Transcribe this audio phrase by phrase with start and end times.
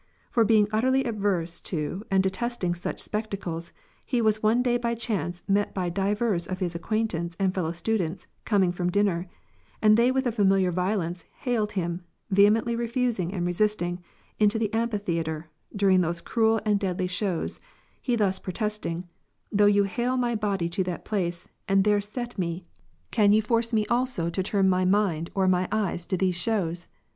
[0.31, 3.71] For being utterly averse to and detesting such spectacles,
[4.03, 8.25] he was one day by chance met by divers of his acquaintance and fellow students
[8.43, 9.27] coming from dinner,
[9.79, 12.01] and they with a familiar violence haled him,
[12.31, 14.01] vehemently refusing and resisting,
[14.39, 17.59] into the Amphitheatre, during these cruel and deadly shows,
[18.01, 19.07] he thus protesting;"
[19.51, 22.65] Though you hale my "body to that place, and there set me,
[23.11, 24.25] can you force me 9G Alyp'ius betrayed by self confidence to love bloodshed.
[24.25, 24.27] CONF.
[24.27, 26.87] "also to tui;n my mind or my eyes to those shows